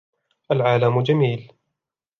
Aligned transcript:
العالم 0.51 1.01
جميل. 1.03 1.53